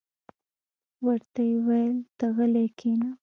[1.05, 3.09] ورته ویې ویل: ته غلې کېنه.